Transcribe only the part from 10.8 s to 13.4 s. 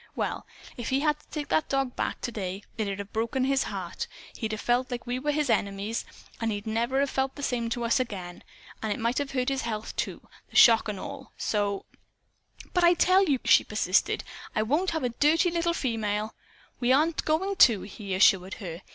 and all. So" "But I tell you,"